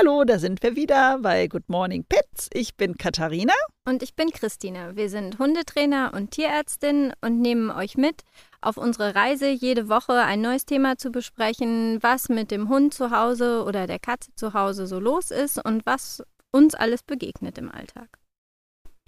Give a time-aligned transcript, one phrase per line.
[0.00, 2.48] Hallo, da sind wir wieder bei Good Morning Pets.
[2.52, 3.52] Ich bin Katharina.
[3.86, 4.96] Und ich bin Christine.
[4.96, 8.22] Wir sind Hundetrainer und Tierärztin und nehmen euch mit
[8.60, 13.12] auf unsere Reise, jede Woche ein neues Thema zu besprechen, was mit dem Hund zu
[13.12, 17.70] Hause oder der Katze zu Hause so los ist und was uns alles begegnet im
[17.70, 18.18] Alltag.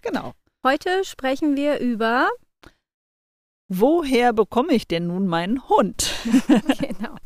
[0.03, 0.35] Genau.
[0.65, 2.29] Heute sprechen wir über.
[3.69, 6.13] Woher bekomme ich denn nun meinen Hund?
[6.79, 7.17] genau.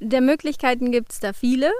[0.00, 1.70] Der Möglichkeiten gibt es da viele.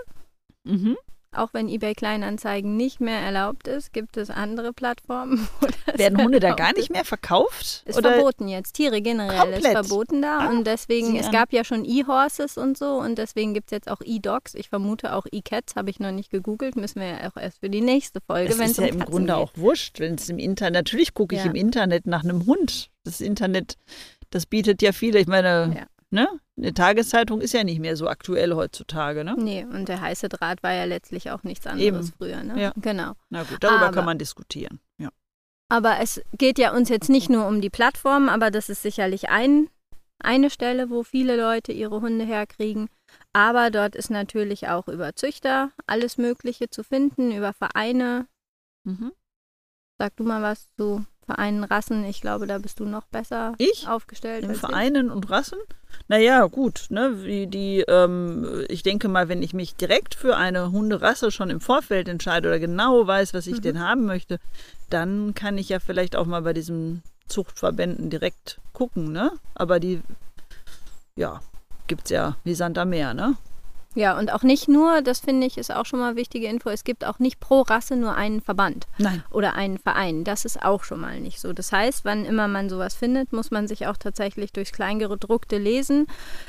[0.65, 0.97] Mhm.
[1.35, 5.49] Auch wenn eBay Kleinanzeigen nicht mehr erlaubt ist, gibt es andere Plattformen.
[5.95, 7.83] Werden Hunde da gar nicht mehr verkauft?
[7.87, 8.13] Ist oder?
[8.13, 8.75] verboten jetzt.
[8.75, 9.65] Tiere generell Komplett.
[9.65, 10.41] ist verboten da.
[10.41, 13.91] Ah, und deswegen, es gab ja schon E-Horses und so und deswegen gibt es jetzt
[13.91, 14.55] auch E-Dogs.
[14.55, 16.77] Ich vermute auch E-Cats, habe ich noch nicht gegoogelt.
[16.77, 18.55] Müssen wir ja auch erst für die nächste Folge.
[18.55, 19.43] Das ist ja um im Grunde geht.
[19.43, 21.51] auch wurscht, wenn es im Internet, natürlich gucke ich ja.
[21.51, 22.91] im Internet nach einem Hund.
[23.05, 23.79] Das Internet,
[24.29, 25.19] das bietet ja viele.
[25.19, 25.87] Ich meine, ja.
[26.13, 26.29] Ne?
[26.57, 29.35] Eine Tageszeitung ist ja nicht mehr so aktuell heutzutage, ne?
[29.37, 32.13] Nee, und der heiße Draht war ja letztlich auch nichts anderes Eben.
[32.17, 32.61] früher, ne?
[32.61, 32.73] Ja.
[32.77, 33.15] Genau.
[33.31, 35.09] Na gut, darüber aber, kann man diskutieren, ja.
[35.69, 39.31] Aber es geht ja uns jetzt nicht nur um die Plattform, aber das ist sicherlich
[39.31, 39.71] ein,
[40.19, 42.89] eine Stelle, wo viele Leute ihre Hunde herkriegen.
[43.33, 48.27] Aber dort ist natürlich auch über Züchter alles Mögliche zu finden, über Vereine.
[48.85, 49.13] Mhm.
[49.99, 52.05] Sag du mal was zu Vereinen, Rassen.
[52.05, 53.87] Ich glaube, da bist du noch besser ich?
[53.89, 54.45] aufgestellt.
[54.45, 55.13] In Vereinen ich.
[55.13, 55.59] und Rassen?
[56.09, 60.73] Naja, gut, ne, wie die, ähm, ich denke mal, wenn ich mich direkt für eine
[60.73, 63.63] Hunderasse schon im Vorfeld entscheide oder genau weiß, was ich mhm.
[63.63, 64.39] denn haben möchte,
[64.91, 69.33] dann kann ich ja vielleicht auch mal bei diesen Zuchtverbänden direkt gucken, ne?
[69.55, 70.01] Aber die,
[71.17, 71.41] ja,
[71.87, 73.37] gibt es ja wie Sand am Meer, ne?
[73.95, 76.85] Ja, und auch nicht nur, das finde ich, ist auch schon mal wichtige Info, es
[76.85, 79.23] gibt auch nicht pro Rasse nur einen Verband Nein.
[79.31, 80.25] oder einen Verein.
[80.25, 81.53] Das ist auch schon mal nicht so.
[81.53, 86.07] Das heißt, wann immer man sowas findet, muss man sich auch tatsächlich durchs Kleingedruckte lesen,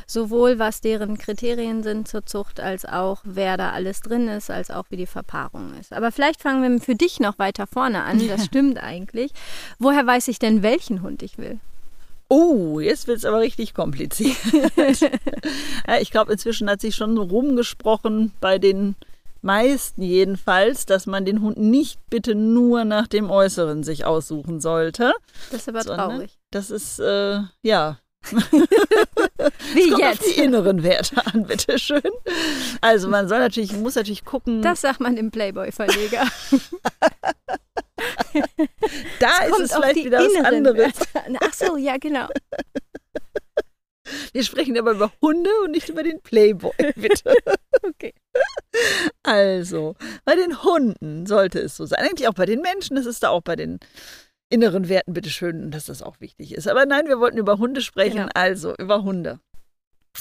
[0.08, 4.72] sowohl was deren Kriterien sind zur Zucht, als auch wer da alles drin ist, als
[4.72, 5.92] auch wie die Verpaarung ist.
[5.92, 9.32] Aber vielleicht fangen wir für dich noch weiter vorne an, das stimmt eigentlich.
[9.80, 11.60] Woher weiß ich denn, welchen Hund ich will?
[12.36, 14.36] Oh, jetzt wird es aber richtig kompliziert.
[16.02, 18.96] ich glaube, inzwischen hat sich schon rumgesprochen bei den
[19.44, 25.14] meisten jedenfalls, dass man den Hund nicht bitte nur nach dem Äußeren sich aussuchen sollte.
[25.52, 26.40] Das ist aber traurig.
[26.50, 28.00] Das ist, äh, ja.
[29.74, 30.22] Wie jetzt?
[30.22, 32.02] Auf die inneren Werte an, bitteschön.
[32.82, 34.62] Also man soll natürlich, muss natürlich gucken.
[34.62, 36.28] Das sagt man dem Playboy-Verleger.
[39.20, 40.94] da ist es vielleicht wieder was anderes.
[41.42, 42.28] Ach so, ja, genau.
[44.34, 47.34] Wir sprechen aber über Hunde und nicht über den Playboy, bitte.
[47.84, 48.14] okay.
[49.24, 49.96] Also,
[50.26, 52.00] bei den Hunden sollte es so sein.
[52.00, 53.80] Eigentlich auch bei den Menschen, das ist da auch bei den
[54.54, 56.68] inneren Werten, bitteschön, dass das auch wichtig ist.
[56.68, 58.32] Aber nein, wir wollten über Hunde sprechen, genau.
[58.34, 59.40] also über Hunde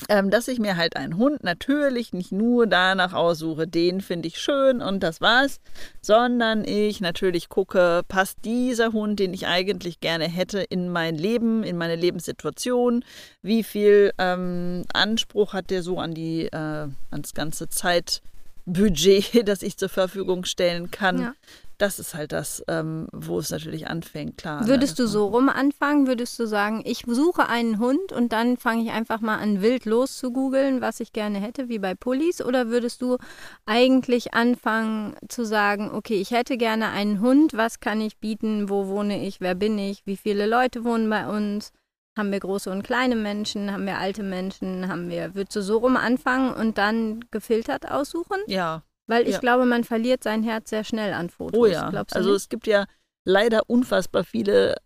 [0.09, 4.41] ähm, dass ich mir halt einen Hund natürlich nicht nur danach aussuche, den finde ich
[4.41, 5.61] schön und das war's,
[6.01, 11.63] sondern ich natürlich gucke, passt dieser Hund, den ich eigentlich gerne hätte, in mein Leben,
[11.63, 13.05] in meine Lebenssituation,
[13.43, 19.77] wie viel ähm, Anspruch hat der so an die, äh, ans ganze Zeitbudget, das ich
[19.77, 21.21] zur Verfügung stellen kann.
[21.21, 21.35] Ja
[21.79, 24.63] das ist halt das, ähm, wo es natürlich anfängt, klar.
[24.63, 26.07] Ne, Würdest du so rum anfangen?
[26.07, 29.85] Würdest du sagen, ich suche einen Hund und dann fange ich einfach mal an, wild
[29.85, 32.41] los zu googeln, was ich gerne hätte, wie bei Pullis?
[32.43, 33.19] Oder würdest du
[33.67, 38.87] eigentlich anfangen zu sagen, okay, ich hätte gerne einen Hund, was kann ich bieten, wo
[38.87, 41.73] wohne ich, wer bin ich, wie viele Leute wohnen bei uns?
[42.17, 43.73] Haben wir große und kleine Menschen?
[43.73, 44.89] Haben wir alte Menschen?
[44.89, 48.37] Haben wir, würdest du so rum anfangen und dann gefiltert aussuchen?
[48.47, 49.39] Ja, weil ich ja.
[49.41, 51.59] glaube, man verliert sein Herz sehr schnell an Fotos.
[51.59, 51.89] Oh ja.
[51.89, 52.37] also nicht?
[52.37, 52.87] es gibt ja
[53.25, 54.77] leider unfassbar viele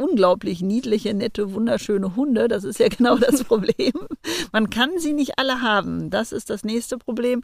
[0.00, 2.48] unglaublich niedliche, nette, wunderschöne Hunde.
[2.48, 3.92] Das ist ja genau das Problem.
[4.52, 6.10] Man kann sie nicht alle haben.
[6.10, 7.42] Das ist das nächste Problem.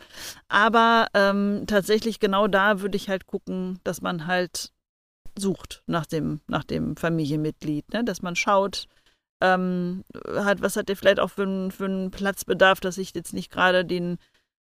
[0.49, 4.73] Aber ähm, tatsächlich genau da würde ich halt gucken, dass man halt
[5.39, 8.03] sucht nach dem, nach dem Familienmitglied, ne?
[8.03, 8.87] dass man schaut,
[9.43, 10.03] ähm,
[10.35, 13.85] hat, was hat der vielleicht auch für, für einen Platzbedarf, dass ich jetzt nicht gerade
[13.85, 14.17] den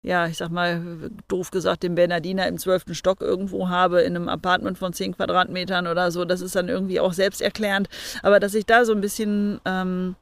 [0.04, 4.29] ja, ich sag mal, doof gesagt, den Bernardiner im zwölften Stock irgendwo habe, in einem
[4.29, 6.26] Apartment von zehn Quadratmetern oder so.
[6.26, 7.88] Das ist dann irgendwie auch selbsterklärend.
[8.23, 10.14] Aber dass ich da so ein bisschen ähm,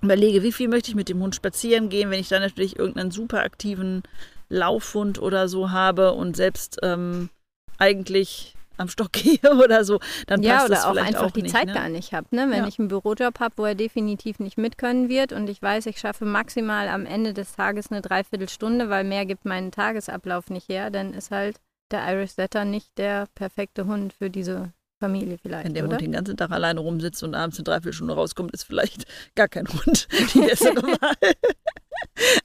[0.00, 3.10] überlege, wie viel möchte ich mit dem Hund spazieren gehen, wenn ich dann natürlich irgendeinen
[3.10, 4.02] super aktiven
[4.48, 7.28] Laufhund oder so habe und selbst ähm,
[7.76, 11.30] eigentlich am Stock gehe oder so, dann ja, passt oder das auch vielleicht einfach auch
[11.30, 11.74] die nicht, Zeit ne?
[11.74, 12.26] gar nicht habe.
[12.30, 12.46] Ne?
[12.50, 12.68] Wenn ja.
[12.68, 15.98] ich einen Bürojob habe, wo er definitiv nicht mit können wird und ich weiß, ich
[15.98, 20.90] schaffe maximal am Ende des Tages eine Dreiviertelstunde, weil mehr gibt meinen Tagesablauf nicht her,
[20.90, 21.60] dann ist halt
[21.90, 25.64] der Irish Setter nicht der perfekte Hund für diese Familie vielleicht.
[25.64, 25.92] Wenn der oder?
[25.92, 29.66] Hund den ganzen Tag alleine rumsitzt und abends eine Dreiviertelstunde rauskommt, ist vielleicht gar kein
[29.66, 31.32] Hund die bessere Wahl.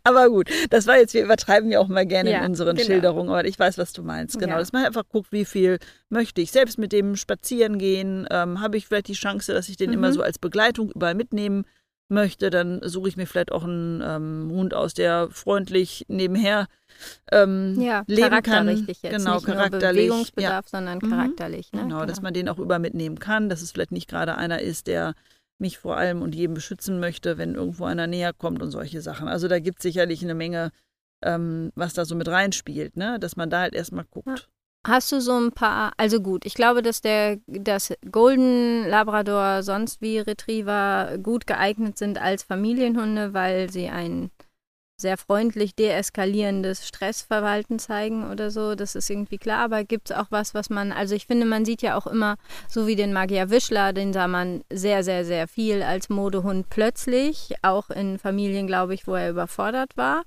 [0.04, 2.86] Aber gut, das war jetzt, wir übertreiben ja auch mal gerne Ja, in unseren genau.
[2.88, 4.40] Schilderungen, aber ich weiß, was du meinst.
[4.40, 4.60] Genau, Ja.
[4.60, 5.80] dass man einfach guckt, wie viel
[6.10, 6.52] möchte ich.
[6.52, 10.10] Selbst mit dem Spazieren gehen, ähm, habe ich vielleicht die Chance, dass ich den immer
[10.10, 10.14] Mhm.
[10.14, 11.66] so als Begleitung überall mitnehmen
[12.08, 12.52] möchte.
[12.52, 16.68] Dann suche ich mir vielleicht auch einen ähm, Hund aus, der freundlich nebenher
[17.32, 18.44] ähm, Ja, leben kann.
[18.44, 19.18] charakterrichtig jetzt.
[19.18, 19.84] Genau, nicht nur charakterlich.
[19.84, 19.92] Ja.
[20.10, 21.10] Bewegungsbedarf, sondern Mhm.
[21.10, 21.72] charakterlich.
[21.74, 21.82] Ne?
[21.82, 24.88] Genau, dass man den auch über mitnehmen kann, dass es vielleicht nicht gerade einer ist,
[24.88, 25.14] der
[25.58, 29.28] mich vor allem und jedem beschützen möchte, wenn irgendwo einer näher kommt und solche Sachen.
[29.28, 30.72] Also da gibt es sicherlich eine Menge,
[31.24, 33.20] ähm, was da so mit reinspielt, ne?
[33.20, 34.28] dass man da halt erstmal guckt.
[34.28, 34.36] Ja.
[34.88, 40.00] Hast du so ein paar, also gut, ich glaube, dass der, das Golden Labrador, sonst
[40.00, 44.30] wie Retriever gut geeignet sind als Familienhunde, weil sie ein
[44.98, 48.76] sehr freundlich deeskalierendes Stressverhalten zeigen oder so.
[48.76, 51.66] Das ist irgendwie klar, aber gibt es auch was, was man, also ich finde, man
[51.66, 52.36] sieht ja auch immer,
[52.70, 57.56] so wie den Magier Wischler, den sah man sehr, sehr, sehr viel als Modehund plötzlich,
[57.62, 60.24] auch in Familien, glaube ich, wo er überfordert war.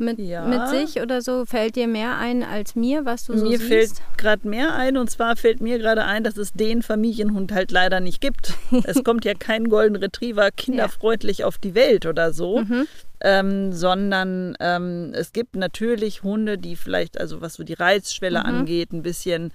[0.00, 0.44] Mit, Ja.
[0.46, 3.68] mit sich oder so, fällt dir mehr ein als mir, was du so mir siehst?
[3.70, 7.70] fällt gerade mehr ein und zwar fällt mir gerade ein, dass es den Familienhund halt
[7.70, 8.54] leider nicht gibt.
[8.84, 12.62] es kommt ja kein Golden Retriever kinderfreundlich auf die Welt oder so.
[12.62, 12.86] Mhm.
[13.22, 18.46] ähm, sondern ähm, es gibt natürlich Hunde, die vielleicht, also was so die Reizschwelle Mhm.
[18.46, 19.52] angeht, ein bisschen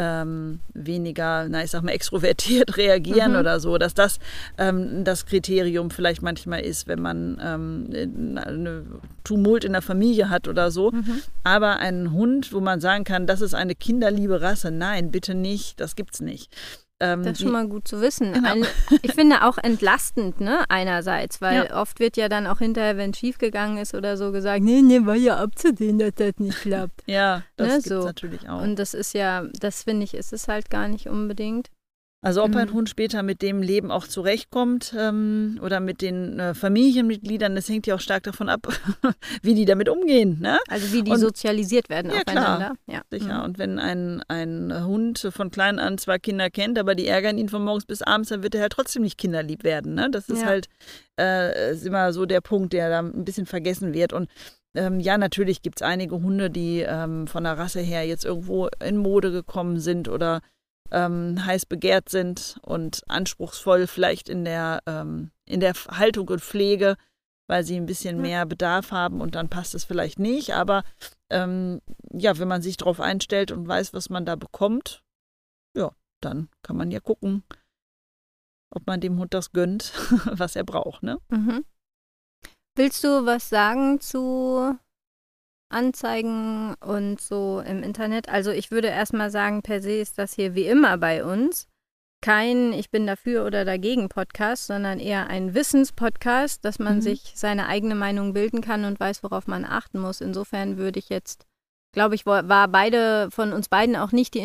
[0.00, 3.38] ähm, weniger, na ich sag mal, extrovertiert reagieren Mhm.
[3.38, 4.18] oder so, dass das
[4.56, 8.86] ähm, das Kriterium vielleicht manchmal ist, wenn man ähm, eine
[9.24, 10.90] Tumult in der Familie hat oder so.
[10.90, 11.20] Mhm.
[11.44, 15.80] Aber ein Hund, wo man sagen kann, das ist eine kinderliebe Rasse, nein, bitte nicht,
[15.80, 16.50] das gibt's nicht.
[17.00, 18.32] Ähm, Das ist schon mal gut zu wissen.
[18.34, 18.48] Genau.
[18.48, 18.66] Ein,
[19.02, 21.80] ich finde auch entlastend, ne, einerseits, weil Ja.
[21.80, 25.04] oft wird ja dann auch hinterher, wenn es schiefgegangen ist oder so, gesagt, nee, nee,
[25.06, 27.02] war ja abzusehen, dass das nicht klappt.
[27.06, 28.04] ja, das ne, so.
[28.04, 28.60] natürlich auch.
[28.62, 31.68] Und das ist ja, das finde ich, ist es halt gar nicht unbedingt.
[32.22, 32.72] Also ob ein Mhm.
[32.74, 37.86] Hund später mit dem Leben auch zurechtkommt ähm, oder mit den äh, Familienmitgliedern, das hängt
[37.86, 38.66] ja auch stark davon ab,
[39.42, 40.38] wie die damit umgehen.
[40.40, 40.58] Ne?
[40.68, 42.36] Also wie die Und- sozialisiert werden Ja, klar.
[42.56, 42.74] aufeinander.
[42.86, 43.38] Ja, Sicher.
[43.38, 43.44] Mhm.
[43.44, 47.48] Und wenn ein, ein Hund von klein an zwei Kinder kennt, aber die ärgern ihn
[47.48, 49.94] von morgens bis abends, dann wird er halt trotzdem nicht kinderlieb werden.
[49.94, 50.10] Ne?
[50.10, 50.46] Das ist Ja.
[50.48, 50.66] halt
[51.18, 54.12] äh, ist immer so der Punkt, der da ein bisschen vergessen wird.
[54.12, 54.28] Und
[54.74, 58.68] ähm, ja, natürlich gibt es einige Hunde, die ähm, von der Rasse her jetzt irgendwo
[58.84, 60.40] in Mode gekommen sind oder
[60.92, 66.96] ähm, heiß begehrt sind und anspruchsvoll vielleicht in der, ähm, in der Haltung und Pflege,
[67.46, 70.54] weil sie ein bisschen mehr Bedarf haben und dann passt es vielleicht nicht.
[70.54, 70.84] Aber
[71.30, 71.80] ähm,
[72.12, 75.02] ja, wenn man sich darauf einstellt und weiß, was man da bekommt,
[75.76, 75.90] ja,
[76.20, 77.42] dann kann man ja gucken,
[78.70, 79.92] ob man dem Hund das gönnt,
[80.32, 81.18] was er braucht, ne?
[81.28, 81.64] Mhm.
[82.76, 84.78] Willst du was sagen zu
[85.70, 88.28] Anzeigen und so im Internet?
[88.28, 91.66] Also ich würde erstmal sagen, per se ist das hier wie immer bei uns
[92.22, 97.00] kein Ich bin dafür oder dagegen Podcast, sondern eher ein Wissenspodcast, dass man Mhm.
[97.00, 100.20] sich seine eigene Meinung bilden kann und weiß, worauf man achten muss.
[100.20, 101.46] Insofern würde ich jetzt,
[101.94, 104.40] glaube ich, war beide von uns beiden auch nicht die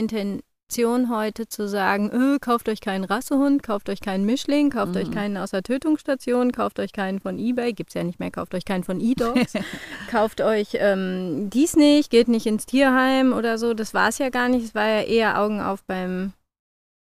[0.69, 5.09] Intention heute zu sagen, äh, kauft euch keinen Rassehund, kauft euch keinen Mischling, kauft euch
[5.09, 5.13] Mhm.
[5.13, 8.65] keinen aus der Tötungsstation, kauft euch keinen von Ebay, gibt's ja nicht mehr, kauft euch
[8.65, 9.53] keinen von E-Dogs,
[10.09, 13.75] kauft euch ähm, dies nicht, geht nicht ins Tierheim oder so.
[13.75, 14.65] Das war es ja gar nicht.
[14.65, 16.33] Es war ja eher Augen auf beim,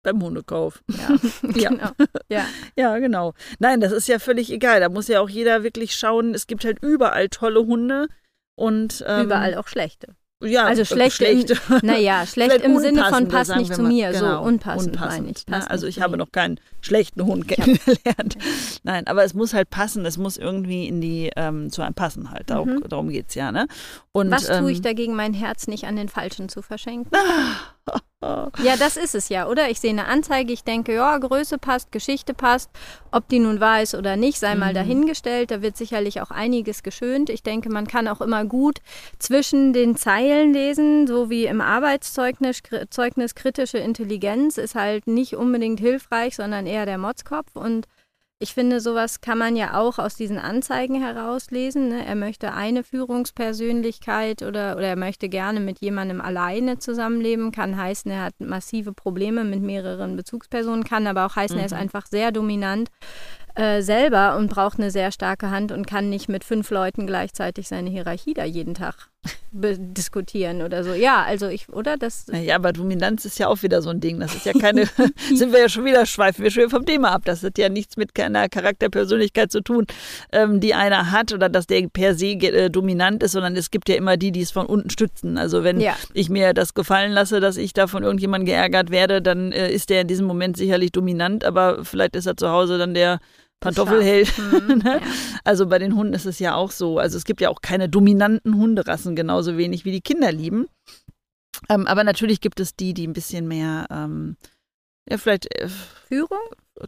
[0.04, 0.82] Beim Hundekauf.
[0.88, 1.10] ja,
[1.56, 1.70] Ja.
[1.70, 1.90] genau.
[2.30, 2.46] Ja.
[2.76, 3.34] Ja, genau.
[3.60, 4.80] Nein, das ist ja völlig egal.
[4.80, 6.34] Da muss ja auch jeder wirklich schauen.
[6.34, 8.08] Es gibt halt überall tolle Hunde
[8.56, 10.16] und ähm, Überall auch schlechte.
[10.44, 11.46] Ja, Also äh, schlechte im-.
[11.82, 14.12] Naja, schlecht im Sinne von passt nicht zu mir.
[14.12, 15.48] Genau, so unpassend, meine ich.
[15.48, 15.56] ne?
[15.58, 18.38] Passt Also ich habe noch keinen schlechten Hund kennengelernt.
[18.84, 20.06] Nein, aber es muss halt passen.
[20.06, 22.50] Es muss irgendwie in die ähm, zu einem passen halt.
[22.50, 22.84] Darum, Mhm.
[22.90, 23.68] darum geht es ja, ne?
[24.12, 27.10] Und, Was tue ich ähm, dagegen, mein Herz nicht an den Falschen zu verschenken?
[27.14, 27.18] oh,
[28.64, 29.70] Ja, das ist es ja, oder?
[29.70, 32.70] Ich sehe eine Anzeige, ich denke, ja, Größe passt, Geschichte passt.
[33.12, 34.76] Ob die nun wahr ist oder nicht, sei mal Mhm.
[34.76, 35.52] dahingestellt.
[35.52, 37.30] Da wird sicherlich auch einiges geschönt.
[37.30, 38.80] Ich denke, man kann auch immer gut
[39.20, 42.62] zwischen den Zeilen lesen, so wie im Arbeitszeugnis.
[42.90, 47.54] Zeugnis kritische Intelligenz ist halt nicht unbedingt hilfreich, sondern eher der Motzkopf.
[47.56, 47.88] Und
[48.44, 51.88] ich finde, sowas kann man ja auch aus diesen Anzeigen herauslesen.
[51.88, 52.06] Ne?
[52.06, 57.54] Er möchte eine Führungspersönlichkeit oder, oder er möchte gerne mit jemandem alleine zusammenleben.
[57.54, 61.72] Kann heißen, er hat massive Probleme mit mehreren Bezugspersonen, kann aber auch heißen, er ist
[61.72, 61.80] Mhm.
[61.80, 62.90] einfach sehr dominant
[63.56, 67.70] äh, selber und braucht eine sehr starke Hand und kann nicht mit fünf Leuten gleichzeitig
[67.70, 69.10] seine Hierarchie da jeden Tag
[69.52, 70.94] diskutieren oder so.
[70.94, 71.98] Ja, also ich, oder?
[71.98, 74.20] Das, Naja, aber Dominanz ist ja auch wieder so ein Ding.
[74.20, 74.86] Das ist ja keine,
[75.34, 77.22] sind wir ja schon wieder, schweifen wir schon wieder vom Thema ab.
[77.26, 79.86] Das hat ja nichts mit keiner Charakterpersönlichkeit zu tun,
[80.32, 83.90] ähm, die einer hat oder dass der per se äh, dominant ist, sondern es gibt
[83.90, 85.38] ja immer die, die es von unten stützen.
[85.38, 85.96] Also wenn Ja.
[86.14, 89.90] ich mir das gefallen lasse, dass ich da von irgendjemandem geärgert werde, dann äh, ist
[89.90, 93.20] der in diesem Moment sicherlich dominant, aber vielleicht ist er zu Hause dann der
[93.64, 94.32] Pantoffelheld.
[94.38, 95.00] Mhm, Ne?
[95.02, 95.08] ja.
[95.44, 97.00] Also bei den Hunden ist es ja auch so.
[97.00, 100.68] Also es gibt ja auch keine dominanten Hunderassen, genauso wenig wie die Kinder lieben.
[101.70, 104.36] Ähm, aber natürlich gibt es die, die ein bisschen mehr, ähm,
[105.10, 105.68] ja, vielleicht äh,
[106.08, 106.40] Führung?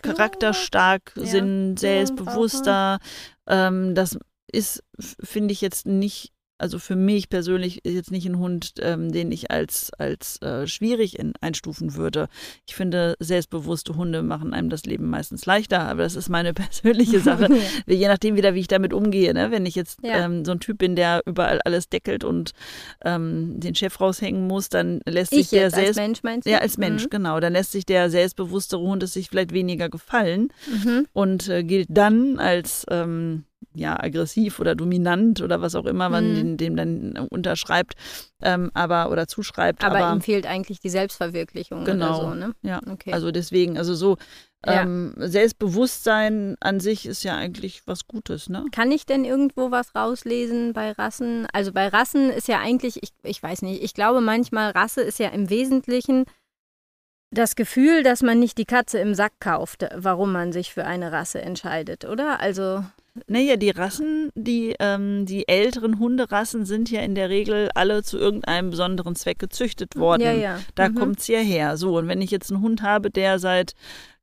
[0.02, 1.26] charakterstark Ja.
[1.26, 3.00] sind, selbstbewusster.
[3.48, 4.18] Ähm, das
[4.52, 9.12] ist, finde ich jetzt nicht, also für mich persönlich ist jetzt nicht ein Hund, ähm,
[9.12, 12.28] den ich als, als äh, schwierig in, einstufen würde.
[12.68, 17.20] Ich finde, selbstbewusste Hunde machen einem das Leben meistens leichter, aber das ist meine persönliche
[17.20, 17.50] Sache.
[17.88, 19.34] Je nachdem wieder, wie ich damit umgehe.
[19.34, 19.52] Ne?
[19.52, 20.26] Wenn ich jetzt Ja.
[20.26, 22.52] ähm, so ein Typ bin, der überall alles deckelt und
[23.04, 26.46] ähm, den Chef raushängen muss, dann lässt sich Ich der jetzt als selbst Mensch meinst
[26.48, 26.52] du?
[26.52, 27.10] ja, als Mensch, Mhm.
[27.10, 27.40] genau.
[27.40, 31.06] Dann lässt sich der selbstbewusstere Hund es sich vielleicht weniger gefallen Mhm.
[31.14, 33.44] und äh, gilt dann als ähm,
[33.76, 36.36] ja, aggressiv oder dominant oder was auch immer man Mhm.
[36.36, 37.94] dem, dem dann unterschreibt,
[38.42, 39.84] ähm, aber oder zuschreibt.
[39.84, 42.18] Aber, Aber, ihm fehlt eigentlich die Selbstverwirklichung Genau.
[42.22, 42.56] oder so, ne?
[42.64, 43.12] ja, Okay.
[43.14, 44.18] also deswegen, also so
[44.66, 44.82] Ja.
[44.82, 48.66] ähm, Selbstbewusstsein an sich ist ja eigentlich was Gutes, ne?
[48.72, 51.48] Kann ich denn irgendwo was rauslesen bei Rassen?
[51.54, 55.20] Also bei Rassen ist ja eigentlich, ich, ich weiß nicht, ich glaube manchmal, Rasse ist
[55.20, 56.26] ja im Wesentlichen
[57.32, 61.12] das Gefühl, dass man nicht die Katze im Sack kauft, warum man sich für eine
[61.12, 62.40] Rasse entscheidet, oder?
[62.40, 62.84] Also,
[63.28, 68.18] Naja, die Rassen, die, ähm, die älteren Hunderassen sind ja in der Regel alle zu
[68.18, 70.22] irgendeinem besonderen Zweck gezüchtet worden.
[70.24, 70.60] ja, ja.
[70.76, 70.96] Da Mhm.
[70.96, 71.78] kommt's ja her.
[71.78, 73.72] So, und wenn ich jetzt einen Hund habe, der seit,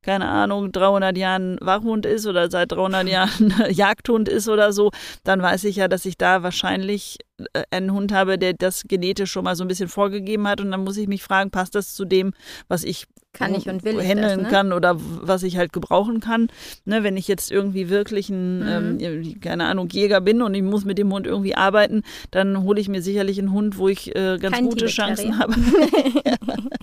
[0.03, 4.91] keine Ahnung, 300 Jahren Wachhund ist oder seit 300 Jahren Jagdhund ist oder so,
[5.23, 7.17] dann weiß ich ja, dass ich da wahrscheinlich
[7.53, 10.61] äh, einen Hund habe, der das genetisch schon mal so ein bisschen vorgegeben hat.
[10.61, 12.31] Und dann muss ich mich fragen, passt das zu dem,
[12.67, 14.47] was ich Kann ich und will ich handeln das, ne?
[14.49, 16.49] kann oder was ich halt gebrauchen kann.
[16.85, 18.99] Ne, wenn ich jetzt irgendwie wirklich ein, Mhm.
[19.01, 22.79] ähm, keine Ahnung, Jäger bin und ich muss mit dem Hund irgendwie arbeiten, dann hole
[22.79, 25.53] ich mir sicherlich einen Hund, wo ich äh, ganz Kein gute Chancen habe.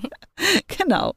[0.79, 1.13] genau.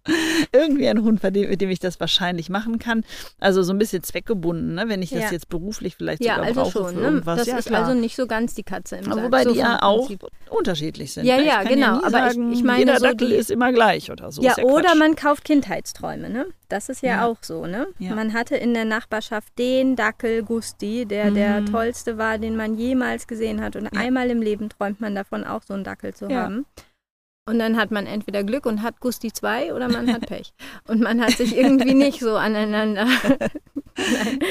[0.51, 3.03] Irgendwie ein Hund, dem, mit dem ich das wahrscheinlich machen kann.
[3.39, 4.85] Also so ein bisschen zweckgebunden, ne?
[4.87, 5.31] wenn ich das Ja.
[5.31, 6.87] jetzt beruflich vielleicht Ja, sogar also brauche schon.
[6.89, 7.01] für Ne?
[7.07, 7.37] irgendwas.
[7.39, 7.85] Das ja, ist klar.
[7.85, 9.23] also nicht so ganz die Katze im Aber Sack.
[9.25, 10.09] Wobei so die ja auch
[10.49, 11.25] unterschiedlich sind.
[11.25, 11.45] Ja, ne?
[11.45, 11.97] ja, ich genau.
[11.97, 14.41] nie Aber ich- sagen, ich meine jeder so Dackel die- ist immer gleich oder so.
[14.41, 16.45] Ja, ja oder man kauft Kindheitsträume, ne?
[16.69, 17.25] Das ist ja, Ja.
[17.27, 17.87] auch so, ne?
[17.99, 18.15] Ja.
[18.15, 21.65] Man hatte in der Nachbarschaft den Dackel Gusti, der der Mhm.
[21.67, 23.75] tollste war, den man jemals gesehen hat.
[23.75, 23.99] Und Ja.
[23.99, 26.43] einmal im Leben träumt man davon, auch so einen Dackel zu Ja.
[26.43, 26.65] haben.
[27.45, 30.53] Und dann hat man entweder Glück und hat Gusti 2 oder man hat Pech.
[30.87, 33.05] Und man hat sich irgendwie nicht so aneinander.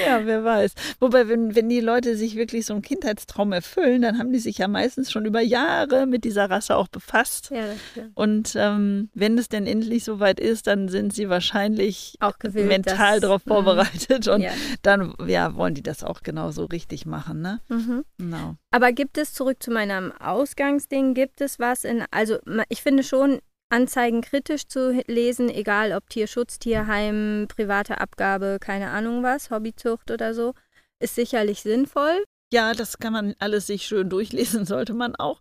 [0.06, 0.72] Ja, wer weiß.
[1.00, 4.58] Wobei, wenn, wenn die Leute sich wirklich so einen Kindheitstraum erfüllen, dann haben die sich
[4.58, 7.50] ja meistens schon über Jahre mit dieser Rasse auch befasst.
[7.50, 7.64] ja,
[7.96, 8.04] das.
[8.14, 13.18] Und ähm, wenn es denn endlich soweit ist, dann sind sie wahrscheinlich Auch gewillt, mental
[13.18, 13.50] darauf Mhm.
[13.50, 14.28] vorbereitet.
[14.28, 14.52] Und Ja.
[14.82, 17.42] dann ja, wollen die das auch genauso richtig machen.
[17.42, 17.58] Ne?
[17.68, 18.04] Mhm.
[18.18, 18.54] Genau.
[18.70, 23.04] Aber gibt es, zurück zu meinem Ausgangsding, gibt es was in, also ma- ich finde
[23.04, 23.38] schon,
[23.70, 30.34] Anzeigen kritisch zu lesen, egal ob Tierschutz, Tierheim, private Abgabe, keine Ahnung was, Hobbyzucht oder
[30.34, 30.54] so,
[30.98, 32.24] ist sicherlich sinnvoll.
[32.52, 35.40] Ja, das kann man alles sich schön durchlesen, sollte man auch.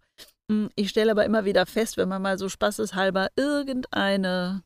[0.50, 4.62] Mm, Ich stelle aber immer wieder fest, wenn man mal so spaßeshalber irgendeine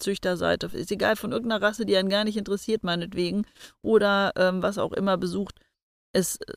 [0.00, 3.46] Züchterseite, ist egal von irgendeiner Rasse, die einen gar nicht interessiert, meinetwegen,
[3.82, 5.60] oder ähm, was auch immer besucht.
[6.12, 6.54] Es äh,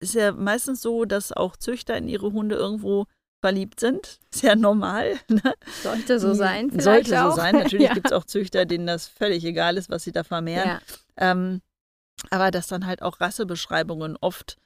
[0.00, 3.04] ist ja meistens so, dass auch Züchter in ihre Hunde irgendwo
[3.40, 4.18] verliebt sind.
[4.32, 5.16] Ist ja normal.
[5.28, 5.54] Ne?
[5.82, 6.70] Sollte so sein.
[6.70, 7.36] Vielleicht Sollte so auch.
[7.36, 7.54] sein.
[7.54, 7.94] Natürlich ja.
[7.94, 10.68] gibt es auch Züchter, denen das völlig egal ist, was sie da vermehren.
[10.68, 10.80] Ja.
[11.16, 11.60] Ähm,
[12.30, 14.56] aber dass dann halt auch Rassebeschreibungen oft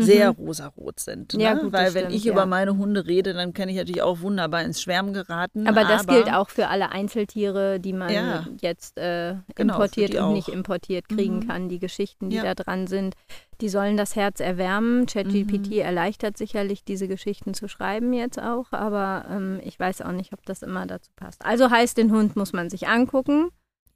[0.00, 0.38] sehr Mhm.
[0.38, 1.32] rosarot sind.
[1.34, 1.60] Ja, ne?
[1.62, 2.32] gut, Weil wenn stimmt, ich ja.
[2.32, 5.66] über meine Hunde rede, dann kann ich natürlich auch wunderbar ins Schwärmen geraten.
[5.66, 8.46] Aber das gilt auch für alle Einzeltiere, die man Ja.
[8.60, 11.46] jetzt äh, Genau, importiert und nicht importiert kriegen Mhm.
[11.48, 11.68] kann.
[11.68, 12.42] Die Geschichten, die Ja.
[12.42, 13.14] da dran sind,
[13.60, 15.06] die sollen das Herz erwärmen.
[15.06, 15.78] ChatGPT Mhm.
[15.80, 20.46] erleichtert sicherlich, diese Geschichten zu schreiben jetzt auch, aber ähm, ich weiß auch nicht, ob
[20.46, 21.44] das immer dazu passt.
[21.44, 23.50] Also heißt, den Hund muss man sich angucken.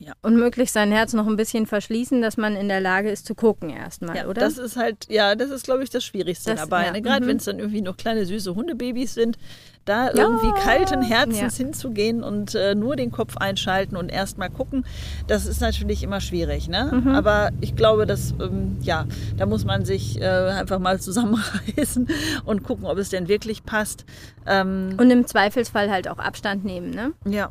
[0.05, 0.15] Ja.
[0.23, 3.37] Und möglichst sein Herz noch ein bisschen verschließen, dass man in der Lage ist zu
[3.37, 4.41] gucken erstmal, ja, oder?
[4.41, 6.87] Das ist halt, ja, das ist, glaube ich, das Schwierigste Das- dabei.
[6.87, 7.03] ja, Ne?
[7.03, 7.29] Gerade mhm.
[7.31, 9.39] wenn es dann irgendwie noch kleine, süße Hundebabys sind,
[9.85, 10.25] da Ja.
[10.25, 11.65] irgendwie kalten Herzens Ja.
[11.65, 14.85] hinzugehen und äh, nur den Kopf einschalten und erstmal gucken,
[15.29, 16.69] das ist natürlich immer schwierig.
[16.69, 16.91] Ne?
[17.05, 17.09] Mhm.
[17.15, 19.07] Aber ich glaube, dass, ähm, ja,
[19.37, 22.09] da muss man sich äh, einfach mal zusammenreißen
[22.45, 24.05] und gucken, ob es denn wirklich passt.
[24.47, 27.13] Ähm, und im Zweifelsfall halt auch Abstand nehmen, ne?
[27.25, 27.51] Ja,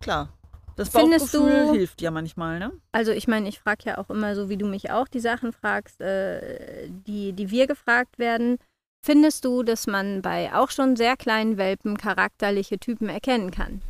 [0.00, 0.28] klar.
[0.76, 2.72] Das Findest Bauchgefühl du- hilft ja manchmal, ne?
[2.92, 5.52] Also ich meine, ich frage ja auch immer so, wie du mich auch die Sachen
[5.52, 8.58] fragst, äh, die, die wir gefragt werden.
[9.04, 13.82] Findest du, dass man bei auch schon sehr kleinen Welpen charakterliche Typen erkennen kann?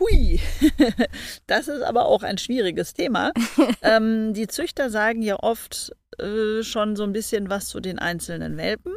[0.00, 0.40] Hui,
[1.46, 3.32] das ist aber auch ein schwieriges Thema.
[3.82, 8.56] ähm, die Züchter sagen ja oft äh, schon so ein bisschen was zu den einzelnen
[8.56, 8.92] Welpen.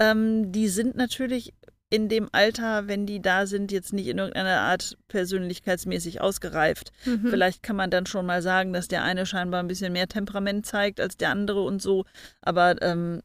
[0.00, 1.52] Ähm, die sind natürlich
[1.94, 6.90] in dem Alter, wenn die da sind, jetzt nicht in irgendeiner Art persönlichkeitsmäßig ausgereift.
[7.04, 7.28] Mhm.
[7.30, 10.66] Vielleicht kann man dann schon mal sagen, dass der eine scheinbar ein bisschen mehr Temperament
[10.66, 12.04] zeigt als der andere und so.
[12.42, 13.22] Aber ähm,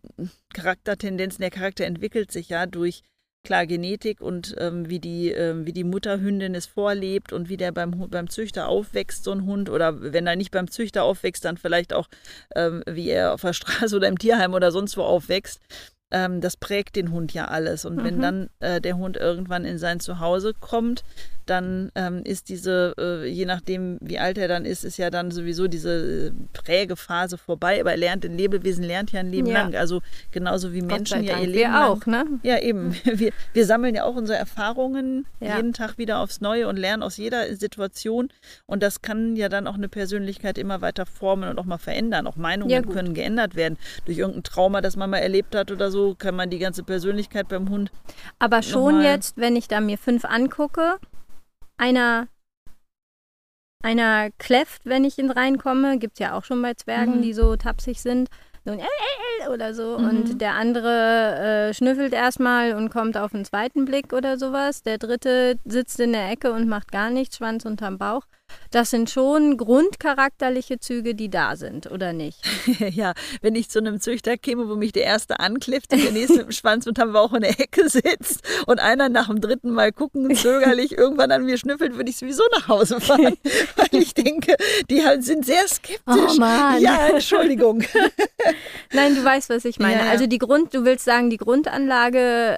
[0.54, 3.02] Charaktertendenzen, der Charakter entwickelt sich ja durch
[3.44, 7.72] klar Genetik und ähm, wie, die, ähm, wie die Mutterhündin es vorlebt und wie der
[7.72, 9.72] beim, beim Züchter aufwächst, so ein Hund.
[9.72, 12.08] Oder wenn er nicht beim Züchter aufwächst, dann vielleicht auch,
[12.56, 15.60] ähm, wie er auf der Straße oder im Tierheim oder sonst wo aufwächst.
[16.12, 17.86] Ähm, das prägt den Hund ja alles.
[17.86, 18.04] Und mhm.
[18.04, 21.04] wenn dann äh, der Hund irgendwann in sein Zuhause kommt,
[21.50, 25.32] dann ähm, ist diese, äh, je nachdem wie alt er dann ist, ist ja dann
[25.32, 27.79] sowieso diese äh, Prägephase vorbei.
[27.79, 29.62] Aber er lernt, ein Lebewesen lernt ja ein Leben ja.
[29.62, 29.75] lang.
[29.75, 30.01] Also
[30.32, 32.25] genauso wie Menschen ja ihr Leben wir auch, ne?
[32.44, 32.96] Ja, eben.
[33.20, 35.58] Wir, wir sammeln ja auch unsere Erfahrungen ja.
[35.58, 38.29] jeden Tag wieder aufs Neue und lernen aus jeder Situation.
[38.65, 42.27] Und das kann ja dann auch eine Persönlichkeit immer weiter formen und auch mal verändern.
[42.27, 43.77] Auch Meinungen ja, können geändert werden.
[44.06, 47.48] Durch irgendein Trauma, das man mal erlebt hat oder so, kann man die ganze Persönlichkeit
[47.48, 47.91] beim Hund.
[48.38, 51.00] Aber schon jetzt, wenn ich da mir fünf angucke,
[51.79, 52.27] einer,
[53.83, 55.98] einer kläfft, wenn ich in reinkomme.
[55.98, 57.21] Gibt es ja auch schon bei Zwergen, mhm.
[57.21, 58.29] die so tapsig sind.
[58.65, 58.81] So ein
[59.50, 59.98] oder so.
[59.98, 60.09] Mhm.
[60.09, 64.83] Und der andere äh, schnüffelt erstmal und kommt auf einen zweiten Blick oder sowas.
[64.83, 68.25] Der dritte sitzt in der Ecke und macht gar nichts, Schwanz unterm Bauch.
[68.72, 72.39] Das sind schon grundcharakterliche Züge, die da sind, oder nicht?
[72.79, 76.38] ja, wenn ich zu einem Züchter käme, wo mich der erste anklift und der nächste
[76.38, 79.91] mit dem Schwanz unterm Bauch in der Ecke sitzt und einer nach dem dritten Mal
[79.91, 83.38] gucken, zögerlich irgendwann an mir schnüffelt, würde ich sowieso nach Hause fahren.
[83.75, 84.56] weil ich denke,
[84.89, 86.01] die halt sind sehr skeptisch.
[86.08, 86.82] Oh Mann.
[86.82, 87.84] Ja, Entschuldigung.
[88.94, 90.06] Nein, du weißt, was ich meine.
[90.06, 90.10] Ja.
[90.10, 92.58] Also die Grund, du willst sagen, die Grundanlage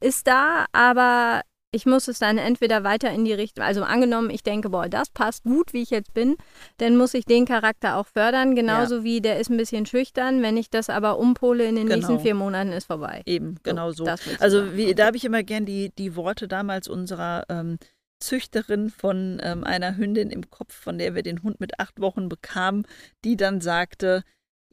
[0.00, 4.42] ist da, aber ich muss es dann entweder weiter in die Richtung, also angenommen, ich
[4.42, 6.36] denke, boah, das passt gut, wie ich jetzt bin,
[6.78, 9.04] dann muss ich den Charakter auch fördern, genauso ja.
[9.04, 10.42] wie der ist ein bisschen schüchtern.
[10.42, 11.96] Wenn ich das aber umpole in den genau.
[11.96, 13.22] nächsten vier Monaten, ist vorbei.
[13.26, 14.06] Eben, genau so.
[14.06, 14.12] so.
[14.40, 17.78] Also wie, da habe ich immer gern die, die Worte damals unserer ähm,
[18.20, 22.28] Züchterin von ähm, einer Hündin im Kopf, von der wir den Hund mit acht Wochen
[22.28, 22.86] bekamen,
[23.24, 24.24] die dann sagte,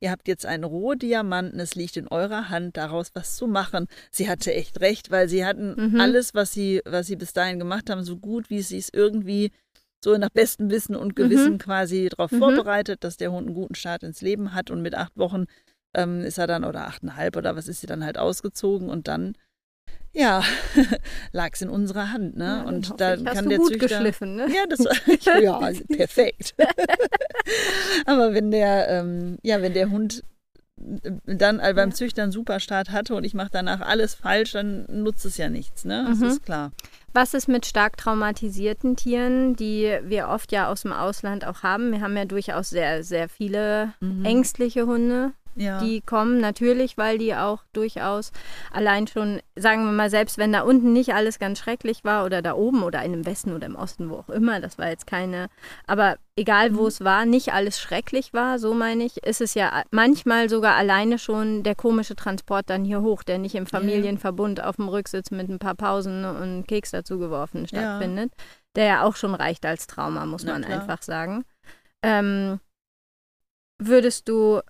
[0.02, 3.88] Ihr habt jetzt einen Rohdiamanten, es liegt in eurer Hand, daraus was zu machen.
[4.12, 6.02] Sie hatte echt recht, weil sie hatten mhm.
[6.02, 9.52] alles, was sie, was sie bis dahin gemacht haben, so gut, wie sie es irgendwie
[10.04, 11.58] so nach bestem Wissen und Gewissen mhm.
[11.60, 12.40] quasi darauf mhm.
[12.40, 14.70] vorbereitet, dass der Hund einen guten Start ins Leben hat.
[14.70, 15.46] Und mit acht Wochen
[15.96, 19.36] ähm, ist er dann, oder achteinhalb oder was ist sie dann halt ausgezogen und dann
[20.16, 20.44] ja,
[21.34, 22.46] lag es in unserer Hand, ne?
[22.46, 24.48] Ja, und da ich, kann der gut Züchter, geschliffen, ne?
[24.48, 24.86] Ja, das
[25.42, 26.56] ja perfekt.
[28.06, 30.24] Aber wenn der, ähm, ja, wenn der Hund
[30.78, 35.26] dann äh, beim Züchter einen Superstart hatte und ich mache danach alles falsch, dann nutzt
[35.26, 36.06] es ja nichts, ne?
[36.08, 36.28] Das mhm.
[36.28, 36.72] ist klar.
[37.14, 41.92] Was ist mit stark traumatisierten Tieren, die wir oft ja aus dem Ausland auch haben?
[41.92, 44.26] Wir haben ja durchaus sehr, sehr viele mhm.
[44.26, 45.80] ängstliche Hunde ja.
[45.80, 46.40] die kommen.
[46.40, 48.32] Natürlich, weil die auch durchaus
[48.72, 52.42] allein schon, sagen wir mal, selbst wenn da unten nicht alles ganz schrecklich war oder
[52.42, 55.08] da oben oder in dem Westen oder im Osten, wo auch immer, das war jetzt
[55.08, 55.48] keine,
[55.88, 56.88] aber egal wo mhm.
[56.88, 61.18] es war, nicht alles schrecklich war, so meine ich, ist es ja manchmal sogar alleine
[61.18, 65.50] schon der komische Transport dann hier hoch, der nicht im Familienverbund auf dem Rücksitz mit
[65.50, 68.44] ein paar Pausen und Keks dazu geworfen stattfindet, ja.
[68.76, 71.46] der ja auch schon reicht als Trauma, muss man einfach sagen.
[72.04, 72.60] Ähm,
[73.80, 74.62] würdest du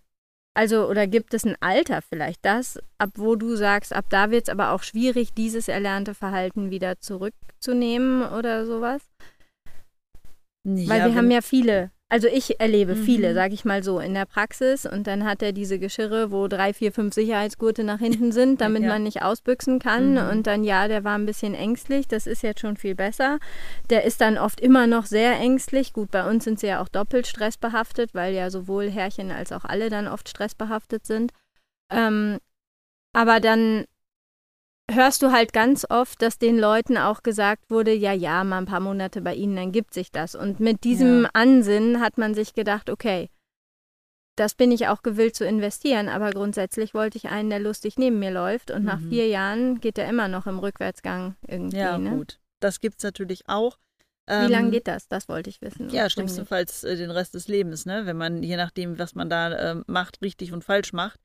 [0.56, 4.44] also, oder gibt es ein Alter vielleicht, das, ab wo du sagst, ab da wird
[4.44, 9.02] es aber auch schwierig, dieses erlernte Verhalten wieder zurückzunehmen oder sowas?
[10.64, 13.04] Ja, Weil wir haben ja viele also ich erlebe mhm.
[13.04, 16.48] viele, sage ich mal so, in der Praxis und dann hat er diese Geschirre, wo
[16.48, 18.90] drei, vier, fünf Sicherheitsgurte nach hinten sind, damit ja.
[18.90, 20.30] man nicht ausbüchsen kann mhm.
[20.30, 23.40] und dann ja, der war ein bisschen ängstlich, das ist jetzt schon viel besser.
[23.90, 25.94] Der ist dann oft immer noch sehr ängstlich.
[25.94, 29.66] Gut, bei uns sind sie ja auch doppelt stressbehaftet, weil ja sowohl Herrchen als auch
[29.66, 31.32] alle dann oft stressbehaftet sind.
[31.92, 32.38] Ähm,
[33.14, 33.86] aber dann
[34.92, 38.66] hörst du halt ganz oft, dass den Leuten auch gesagt wurde, ja, ja, mal ein
[38.66, 40.36] paar Monate bei ihnen, dann gibt sich das.
[40.36, 41.30] Und mit diesem ja.
[41.34, 43.30] Ansinnen hat man sich gedacht, okay,
[44.36, 48.20] das bin ich auch gewillt zu investieren, aber grundsätzlich wollte ich einen, der lustig neben
[48.20, 48.88] mir läuft und mhm.
[48.88, 51.78] nach vier Jahren geht er immer noch im Rückwärtsgang irgendwie.
[51.78, 52.12] Ja, ne?
[52.12, 52.40] gut.
[52.60, 53.78] Das gibt es natürlich auch.
[54.28, 55.08] Wie ähm, lange geht das?
[55.08, 55.90] Das wollte ich wissen.
[55.90, 58.08] Ja, schlimmstenfalls äh, den Rest des Lebens, ne?
[58.08, 61.20] Wenn man, je nachdem, was man da äh, macht, richtig und falsch macht.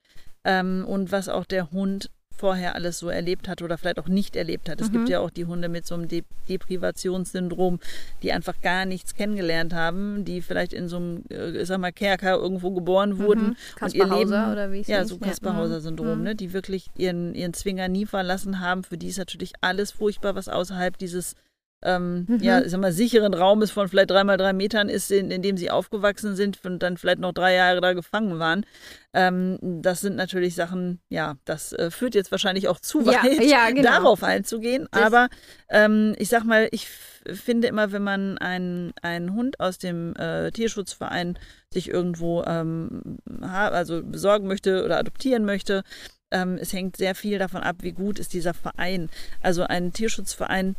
[0.44, 4.34] Ähm, und was auch der Hund vorher alles so erlebt hat oder vielleicht auch nicht
[4.34, 4.80] erlebt hat.
[4.80, 4.92] Es mhm.
[4.92, 7.78] gibt ja auch die Hunde mit so einem De Deprivationssyndrom,
[8.22, 12.36] die einfach gar nichts kennengelernt haben, die vielleicht in so einem, äh, sag mal, Kerker
[12.36, 13.18] irgendwo geboren mhm.
[13.18, 13.56] wurden mhm.
[13.80, 16.24] und ihr Leben, oder wie ja, so Kasperhauser-Syndrom, mhm.
[16.24, 18.82] ne, die wirklich ihren, ihren Zwinger nie verlassen haben.
[18.82, 21.36] Für die ist natürlich alles furchtbar, was außerhalb dieses
[21.82, 22.38] ähm, mhm.
[22.40, 25.40] ja, ich sag mal, sicheren Raumes von vielleicht drei mal drei Metern ist, in, in
[25.40, 28.66] dem sie aufgewachsen sind und dann vielleicht noch drei Jahre da gefangen waren.
[29.14, 33.42] Ähm, das sind natürlich Sachen, ja, das äh, führt jetzt wahrscheinlich auch zu weit, ja,
[33.42, 33.90] ja, genau.
[33.90, 34.88] darauf einzugehen.
[34.90, 35.28] Das Aber
[35.70, 40.50] ähm, ich sag mal, ich finde immer, wenn man einen, einen Hund aus dem äh,
[40.50, 41.38] Tierschutzverein
[41.72, 45.82] sich irgendwo ähm, also besorgen möchte oder adoptieren möchte,
[46.30, 49.08] ähm, es hängt sehr viel davon ab, wie gut ist dieser Verein.
[49.42, 50.76] Also ein Tierschutzverein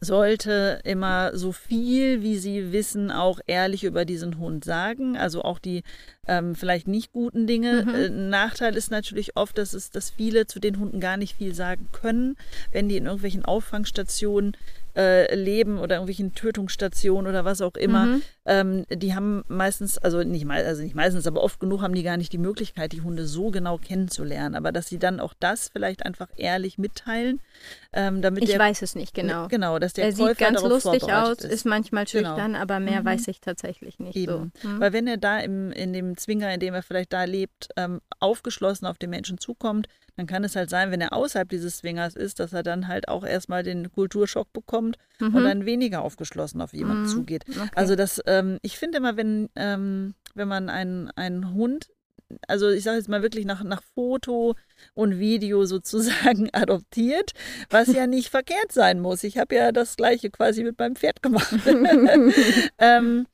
[0.00, 5.16] sollte immer so viel, wie sie wissen, auch ehrlich über diesen Hund sagen.
[5.16, 5.82] Also auch die
[6.26, 7.84] ähm, vielleicht nicht guten Dinge.
[7.84, 7.94] Mhm.
[7.94, 11.54] Äh, Nachteil ist natürlich oft, dass, es, dass viele zu den Hunden gar nicht viel
[11.54, 12.36] sagen können,
[12.70, 14.56] wenn die in irgendwelchen Auffangstationen
[14.98, 18.22] äh, leben oder irgendwelchen Tötungsstationen oder was auch immer, mhm.
[18.46, 22.16] ähm, die haben meistens, also nicht, also nicht meistens, aber oft genug haben die gar
[22.16, 24.56] nicht die Möglichkeit, die Hunde so genau kennenzulernen.
[24.56, 27.40] Aber dass sie dann auch das vielleicht einfach ehrlich mitteilen,
[27.92, 29.46] ähm, damit Ich der, weiß es nicht genau.
[29.46, 31.44] Genau, dass der er Käufer sieht ganz lustig aus, ist.
[31.44, 31.64] ist.
[31.64, 32.30] manchmal genau.
[32.30, 32.62] schüchtern, genau.
[32.62, 33.06] aber mehr mhm.
[33.06, 34.16] weiß ich tatsächlich nicht.
[34.16, 34.52] Eben.
[34.60, 34.68] So.
[34.68, 34.80] Mhm.
[34.80, 38.00] Weil wenn er da im, in dem Zwinger, in dem er vielleicht da lebt, ähm,
[38.18, 42.16] aufgeschlossen auf den Menschen zukommt, dann kann es halt sein, wenn er außerhalb dieses Zwingers
[42.16, 44.87] ist, dass er dann halt auch erstmal den Kulturschock bekommt
[45.18, 45.34] mhm.
[45.34, 47.08] und dann weniger aufgeschlossen auf jemanden mhm.
[47.08, 47.44] zugeht.
[47.48, 47.68] Okay.
[47.74, 51.90] Also das, ähm, ich finde immer, wenn, ähm, wenn man einen, einen Hund,
[52.46, 54.54] also ich sage jetzt mal wirklich nach, nach Foto
[54.94, 57.32] und Video sozusagen adoptiert,
[57.70, 59.24] was ja nicht verkehrt sein muss.
[59.24, 61.52] Ich habe ja das gleiche quasi mit meinem Pferd gemacht.
[62.78, 63.26] ähm,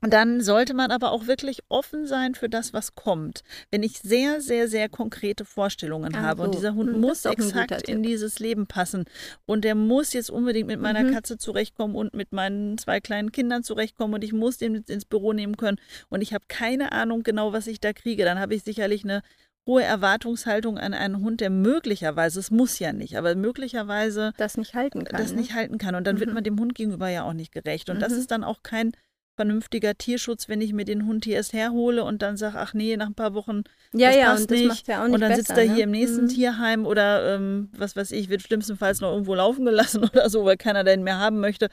[0.00, 3.42] dann sollte man aber auch wirklich offen sein für das, was kommt.
[3.70, 7.88] Wenn ich sehr, sehr, sehr konkrete Vorstellungen Ach habe und dieser Hund hm, muss exakt
[7.88, 9.04] in dieses Leben passen
[9.46, 11.14] und der muss jetzt unbedingt mit meiner mhm.
[11.14, 15.32] Katze zurechtkommen und mit meinen zwei kleinen Kindern zurechtkommen und ich muss den ins Büro
[15.32, 18.62] nehmen können und ich habe keine Ahnung genau, was ich da kriege, dann habe ich
[18.62, 19.22] sicherlich eine
[19.66, 24.74] hohe Erwartungshaltung an einen Hund, der möglicherweise, es muss ja nicht, aber möglicherweise das nicht
[24.74, 25.20] halten kann.
[25.20, 25.38] Das ne?
[25.38, 25.96] nicht halten kann.
[25.96, 26.20] Und dann mhm.
[26.20, 27.90] wird man dem Hund gegenüber ja auch nicht gerecht.
[27.90, 28.00] Und mhm.
[28.00, 28.92] das ist dann auch kein
[29.36, 32.96] vernünftiger Tierschutz, wenn ich mir den Hund hier erst herhole und dann sage, ach nee,
[32.96, 34.70] nach ein paar Wochen ja, das ja, passt und nicht.
[34.70, 35.74] Das ja nicht und dann besser, sitzt er ne?
[35.74, 36.28] hier im nächsten mhm.
[36.28, 40.56] Tierheim oder ähm, was weiß ich, wird schlimmstenfalls noch irgendwo laufen gelassen oder so, weil
[40.56, 41.68] keiner den mehr haben möchte.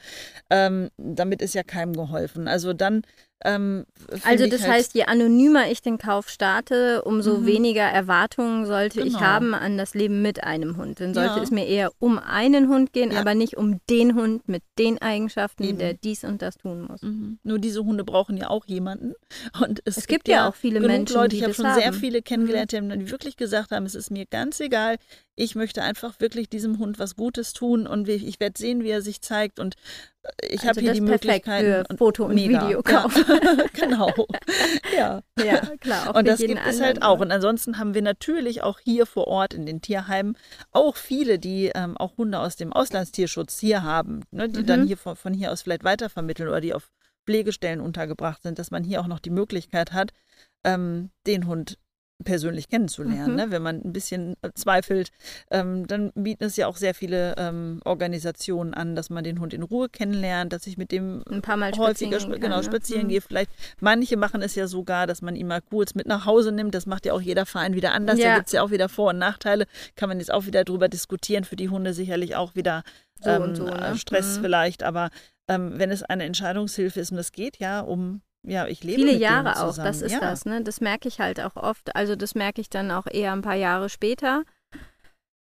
[0.50, 2.46] Ähm, damit ist ja keinem geholfen.
[2.46, 3.02] Also dann
[3.44, 3.84] ähm,
[4.24, 7.46] also das halt heißt, je anonymer ich den Kauf starte, umso mhm.
[7.46, 9.16] weniger Erwartungen sollte genau.
[9.16, 11.00] ich haben an das Leben mit einem Hund.
[11.00, 11.42] Dann sollte ja.
[11.42, 13.20] es mir eher um einen Hund gehen, ja.
[13.20, 15.78] aber nicht um den Hund mit den Eigenschaften, Eben.
[15.78, 17.02] der dies und das tun muss.
[17.02, 17.38] Mhm.
[17.42, 19.12] Nur diese Hunde brauchen ja auch jemanden.
[19.60, 21.80] Und es, es gibt, gibt, ja auch viele Menschen, Leute, die ich habe schon haben.
[21.80, 22.98] sehr viele kennengelernt, mhm.
[22.98, 24.96] die wirklich gesagt haben, es ist mir ganz egal,
[25.36, 29.02] ich möchte einfach wirklich diesem Hund was Gutes tun und ich werde sehen, wie er
[29.02, 29.74] sich zeigt und
[30.40, 31.64] ich also habe hier die Möglichkeit.
[31.64, 32.66] Für Foto und mega.
[32.66, 33.24] Video kaufen.
[33.28, 34.10] Ja, genau.
[34.96, 35.22] Ja.
[35.44, 36.14] ja, klar.
[36.14, 37.20] und das gibt es halt auch.
[37.20, 40.36] Und ansonsten haben wir natürlich auch hier vor Ort in den Tierheimen
[40.72, 44.66] auch viele, die ähm, auch Hunde aus dem Auslandstierschutz hier haben, ne, die mhm.
[44.66, 46.90] dann hier von, von hier aus vielleicht weitervermitteln oder die auf
[47.26, 50.12] Pflegestellen untergebracht sind, dass man hier auch noch die Möglichkeit hat,
[50.62, 51.78] ähm, den Hund
[52.22, 53.32] persönlich kennenzulernen.
[53.32, 53.36] Mhm.
[53.36, 53.50] Ne?
[53.50, 55.10] Wenn man ein bisschen äh, zweifelt,
[55.50, 59.52] ähm, dann bieten es ja auch sehr viele ähm, Organisationen an, dass man den Hund
[59.52, 62.70] in Ruhe kennenlernt, dass ich mit dem ein paar Mal häufiger spazieren, genau, kann, ne?
[62.70, 63.20] spazieren gehe.
[63.20, 63.50] Vielleicht
[63.80, 66.74] manche machen es ja sogar, dass man ihn mal kurz mit nach Hause nimmt.
[66.74, 68.18] Das macht ja auch jeder Verein wieder anders.
[68.18, 68.30] Ja.
[68.30, 69.66] Da gibt es ja auch wieder Vor- und Nachteile.
[69.96, 71.44] Kann man jetzt auch wieder drüber diskutieren.
[71.44, 72.84] Für die Hunde sicherlich auch wieder
[73.20, 73.96] so ähm, so, ne?
[73.96, 74.42] Stress mhm.
[74.42, 74.82] vielleicht.
[74.84, 75.10] Aber
[75.48, 79.16] ähm, wenn es eine Entscheidungshilfe ist und es geht ja um ja, ich lebe Viele
[79.16, 80.20] Jahre auch, das ist ja.
[80.20, 80.62] das, ne?
[80.62, 81.96] Das merke ich halt auch oft.
[81.96, 84.44] Also das merke ich dann auch eher ein paar Jahre später,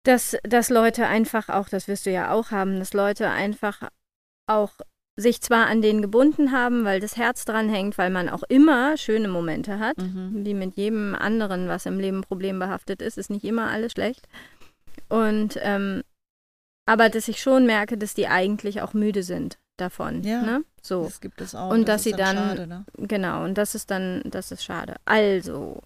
[0.04, 3.90] dass, dass Leute einfach auch, das wirst du ja auch haben, dass Leute einfach
[4.46, 4.72] auch
[5.18, 8.96] sich zwar an den gebunden haben, weil das Herz dran hängt, weil man auch immer
[8.96, 10.44] schöne Momente hat, mhm.
[10.44, 14.28] wie mit jedem anderen, was im Leben problembehaftet ist, ist nicht immer alles schlecht.
[15.08, 16.02] Und ähm,
[16.88, 20.22] aber dass ich schon merke, dass die eigentlich auch müde sind davon.
[20.22, 20.64] Ja, ne?
[20.82, 21.04] so.
[21.04, 21.70] das gibt es auch.
[21.70, 22.84] Und das dass sie dann, dann schade, ne?
[22.98, 24.96] genau, und das ist dann, das ist schade.
[25.04, 25.82] Also,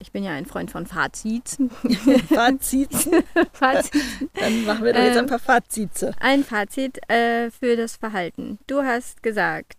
[0.00, 1.58] ich bin ja ein Freund von Fazits.
[2.28, 3.08] Fazits?
[3.52, 4.02] Fazit.
[4.34, 6.12] Dann machen wir doch jetzt ein paar Fazite.
[6.18, 8.58] Ein Fazit äh, für das Verhalten.
[8.66, 9.78] Du hast gesagt,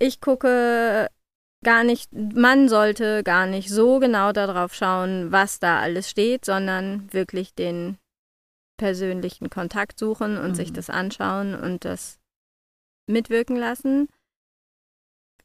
[0.00, 1.08] ich gucke
[1.64, 7.12] gar nicht, man sollte gar nicht so genau darauf schauen, was da alles steht, sondern
[7.12, 7.98] wirklich den
[8.76, 10.54] persönlichen Kontakt suchen und mhm.
[10.54, 12.18] sich das anschauen und das
[13.08, 14.08] mitwirken lassen.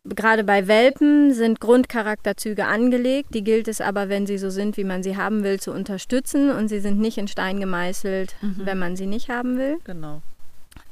[0.05, 4.83] Gerade bei Welpen sind Grundcharakterzüge angelegt, die gilt es aber, wenn sie so sind, wie
[4.83, 8.65] man sie haben will, zu unterstützen und sie sind nicht in Stein gemeißelt, mhm.
[8.65, 9.77] wenn man sie nicht haben will.
[9.85, 10.21] Genau.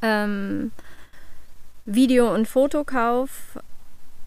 [0.02, 0.72] Ähm,
[1.86, 3.60] Video- und Fotokauf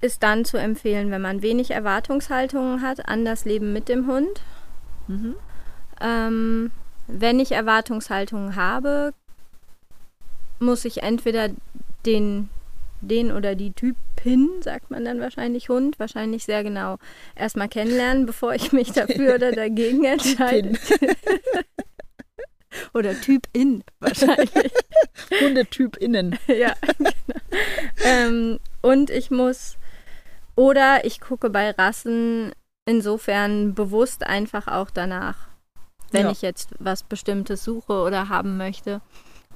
[0.02, 4.42] ist dann zu empfehlen, wenn man wenig Erwartungshaltungen hat an das Leben mit dem Hund.
[5.08, 5.34] Mhm.
[6.02, 6.70] Ähm,
[7.06, 9.14] wenn ich Erwartungshaltungen habe,
[10.58, 11.48] muss ich entweder
[12.06, 12.48] den,
[13.00, 16.98] den oder die Typin, sagt man dann wahrscheinlich Hund, wahrscheinlich sehr genau
[17.36, 20.72] erstmal kennenlernen, bevor ich mich dafür oder dagegen entscheide.
[22.92, 24.72] oder Typin wahrscheinlich.
[25.40, 26.38] Hundetyp innen.
[26.48, 27.10] ja, genau.
[28.04, 29.76] Ähm, und ich muss,
[30.56, 32.52] oder ich gucke bei Rassen
[32.86, 35.48] insofern bewusst einfach auch danach,
[36.10, 36.32] wenn Ja.
[36.32, 39.00] ich jetzt was Bestimmtes suche oder haben möchte.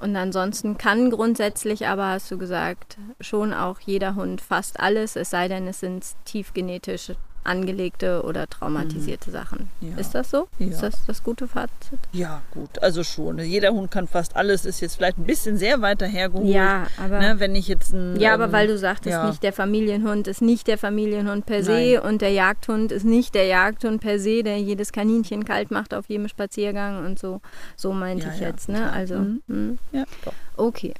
[0.00, 5.30] Und ansonsten kann grundsätzlich aber, hast du gesagt, schon auch jeder Hund fast alles, es
[5.30, 7.12] sei denn, es sind tiefgenetisch
[7.44, 9.70] angelegte oder traumatisierte Sachen.
[9.80, 9.92] Mhm.
[9.92, 9.96] Ja.
[9.98, 10.48] Ist das so?
[10.58, 10.66] Ja.
[10.68, 11.98] Ist das das gute Fazit?
[12.12, 13.38] Ja, gut, also schon.
[13.38, 16.48] Jeder Hund kann fast alles, ist jetzt vielleicht ein bisschen sehr weiter hergeholt.
[16.48, 18.18] Ja, aber Ne, wenn ich jetzt ein.
[18.20, 19.26] Ja, aber ähm, weil du sagtest, ja.
[19.28, 23.46] nicht der Familienhund ist nicht der Familienhund per se und der Jagdhund ist nicht der
[23.46, 27.40] Jagdhund per se, der jedes Kaninchen kalt macht auf jedem Spaziergang und so.
[27.76, 28.90] So meinte ich jetzt, ne?
[28.92, 29.42] Also, Mhm.
[29.48, 30.32] hm, Ja, doch.
[30.56, 30.94] okay.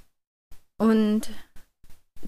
[0.80, 1.30] Und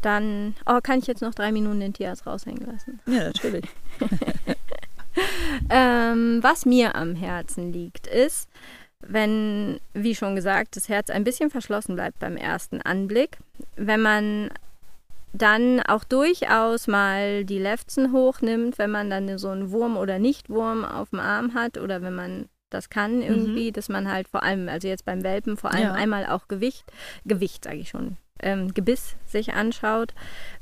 [0.00, 3.00] dann, oh, kann ich jetzt noch drei Minuten den Tierarzt raushängen lassen?
[3.06, 3.64] Ja, natürlich.
[5.68, 8.48] Ähm, was mir am Herzen liegt, ist,
[9.00, 13.38] wenn, wie schon gesagt, das Herz ein bisschen verschlossen bleibt beim ersten Anblick,
[13.76, 14.50] wenn man
[15.32, 20.84] dann auch durchaus mal die Lefzen hochnimmt, wenn man dann so einen Wurm oder Nichtwurm
[20.84, 24.68] auf dem Arm hat oder wenn man das kann irgendwie, dass man halt vor allem,
[24.68, 25.92] also jetzt beim Welpen vor allem Ja.
[25.92, 26.84] einmal auch Gewicht,
[27.24, 30.14] Gewicht sage ich schon, ähm, Gebiss sich anschaut,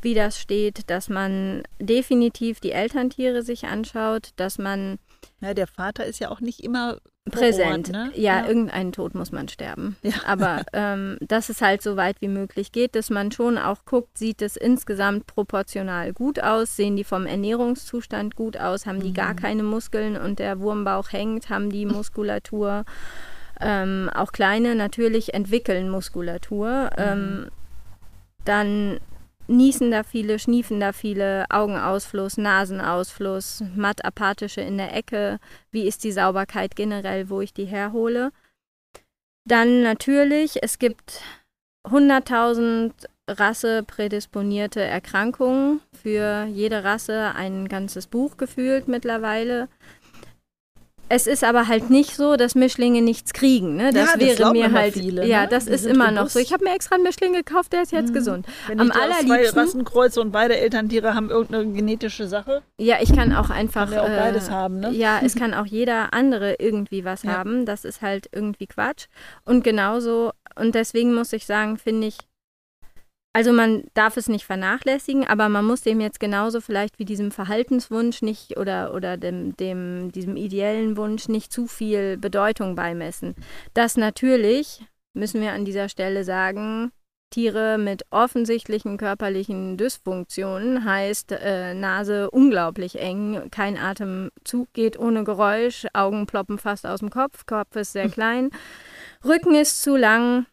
[0.03, 4.99] wie das steht, dass man definitiv die Elterntiere sich anschaut, dass man
[5.41, 6.99] Ja, der Vater ist ja auch nicht immer
[7.31, 7.89] präsent.
[7.89, 8.13] Ort, ne?
[8.15, 9.97] ja, irgendeinen Tod muss man sterben.
[10.03, 10.15] Ja.
[10.27, 14.19] Aber ähm, dass es halt so weit wie möglich geht, dass man schon auch guckt,
[14.19, 19.15] sieht es insgesamt proportional gut aus, sehen die vom Ernährungszustand gut aus, haben die Mhm.
[19.15, 22.85] gar keine Muskeln und der Wurmbauch hängt, haben die Muskulatur.
[23.61, 26.91] Ähm, auch kleine natürlich entwickeln Muskulatur.
[26.97, 27.49] Ähm,
[28.45, 28.99] dann
[29.49, 35.39] niesen da viele, schniefen da viele, Augenausfluss, Nasenausfluss, matt apathische in der Ecke.
[35.71, 38.31] Wie ist die Sauberkeit generell, wo ich die herhole?
[39.45, 41.23] Dann natürlich, es gibt
[41.85, 42.93] 100.000
[43.29, 45.81] rasseprädisponierte Erkrankungen.
[45.93, 49.69] Für jede Rasse ein ganzes Buch gefühlt mittlerweile.
[51.09, 53.77] Es ist aber halt nicht so, dass Mischlinge nichts kriegen.
[53.77, 53.93] Ne?
[53.93, 54.95] Das, das wäre mir halt.
[54.95, 55.49] viele, ja, ne?
[55.49, 56.39] das Die ist immer noch so.
[56.39, 58.15] Ich habe mir extra einen Mischling gekauft, der ist jetzt Mhm.
[58.15, 58.47] gesund.
[58.67, 63.15] Wenn Am zwei allerliebsten- Rassen kreuze und beide Elterntiere haben irgendeine genetische Sache, Ja, ich
[63.15, 63.85] kann auch einfach.
[63.87, 64.91] kann ja auch äh, beides haben, ne?
[64.93, 67.33] Ja, es kann auch jeder andere irgendwie was Ja.
[67.39, 67.65] haben.
[67.65, 69.07] Das ist halt irgendwie Quatsch.
[69.45, 72.19] Und genauso, und deswegen muss ich sagen, finde ich,
[73.33, 77.31] also man darf es nicht vernachlässigen, aber man muss dem jetzt genauso vielleicht wie diesem
[77.31, 83.35] Verhaltenswunsch nicht oder, oder dem, dem, diesem ideellen Wunsch nicht zu viel Bedeutung beimessen.
[83.75, 86.91] Das natürlich, müssen wir an dieser Stelle sagen,
[87.31, 95.87] Tiere mit offensichtlichen körperlichen Dysfunktionen heißt äh, Nase unglaublich eng, kein Atemzug geht ohne Geräusch,
[95.93, 98.51] Augen ploppen fast aus dem Kopf, Kopf ist sehr klein,
[99.25, 100.47] Rücken ist zu lang,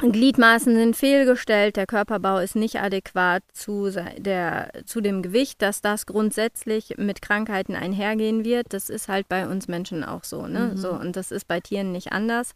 [0.00, 6.06] Gliedmaßen sind fehlgestellt, der Körperbau ist nicht adäquat zu, der, zu dem Gewicht, dass das
[6.06, 8.72] grundsätzlich mit Krankheiten einhergehen wird.
[8.72, 10.70] Das ist halt bei uns Menschen auch so, ne?
[10.72, 10.76] Mhm.
[10.76, 12.52] So, und das ist bei Tieren nicht anders.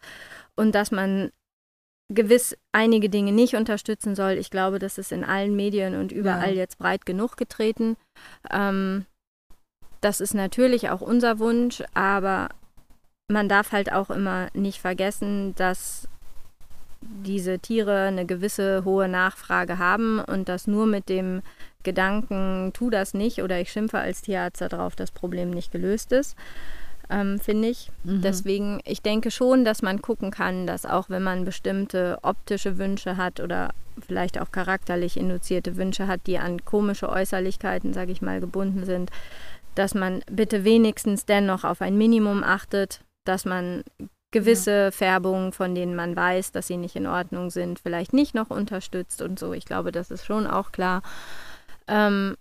[0.55, 1.33] Und dass man
[2.09, 4.33] gewiss einige Dinge nicht unterstützen soll.
[4.33, 6.61] Ich glaube, das ist in allen Medien und überall Ja.
[6.61, 7.97] jetzt breit genug getreten.
[8.51, 9.07] Ähm,
[10.01, 12.51] das ist natürlich auch unser Wunsch, aber
[13.29, 16.07] man darf halt auch immer nicht vergessen, dass
[17.03, 21.43] diese Tiere eine gewisse hohe Nachfrage haben und dass nur mit dem
[21.83, 26.37] Gedanken, tu das nicht oder ich schimpfe als Tierarzt darauf, das Problem nicht gelöst ist,
[27.11, 27.91] ähm, finde ich.
[28.05, 28.23] Mhm.
[28.23, 33.17] Deswegen, ich denke schon, dass man gucken kann, dass auch wenn man bestimmte optische Wünsche
[33.17, 38.41] hat oder vielleicht auch charakterlich induzierte Wünsche hat, die an komische Äußerlichkeiten, sage ich mal,
[38.41, 39.11] gebunden sind,
[39.75, 43.83] dass man bitte wenigstens dennoch auf ein Minimum achtet, dass man
[44.33, 48.51] gewisse Färbungen, von denen man weiß, dass sie nicht in Ordnung sind, vielleicht nicht noch
[48.51, 49.53] unterstützt und so.
[49.53, 51.03] Ich glaube, das ist schon auch klar.
[51.87, 52.37] Ähm,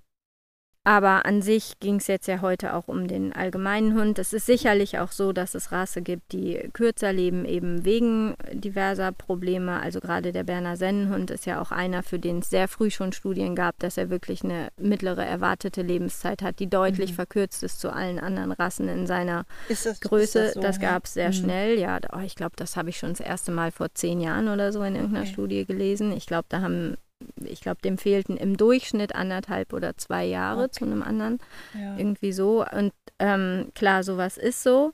[0.84, 4.18] aber an sich ging es jetzt ja heute auch um den allgemeinen Hund.
[4.18, 9.12] Es ist sicherlich auch so, dass es Rasse gibt, die kürzer leben, eben wegen diverser
[9.12, 9.80] Probleme.
[9.80, 13.12] Also gerade der Berner Sennenhund ist ja auch einer, für den es sehr früh schon
[13.14, 17.16] Studien gab, dass er wirklich eine mittlere erwartete Lebenszeit hat, die deutlich Mhm.
[17.16, 20.40] verkürzt ist zu allen anderen Rassen in seiner Ist das, Größe.
[20.40, 20.82] ist Das, so?
[20.82, 20.90] Ja.
[20.94, 21.34] gab es sehr Mhm.
[21.34, 21.78] schnell.
[21.80, 24.72] Ja, oh, ich glaube, das habe ich schon das erste Mal vor zehn Jahren oder
[24.72, 25.34] so in irgendeiner Okay.
[25.34, 26.12] Studie gelesen.
[26.12, 26.98] Ich glaube, da haben,
[27.46, 30.72] ich glaube, dem fehlten im Durchschnitt anderthalb oder zwei Jahre Okay.
[30.72, 31.40] zu einem anderen.
[31.74, 31.98] Ja.
[31.98, 32.66] Irgendwie so.
[32.66, 34.92] Und ähm, klar, sowas ist so.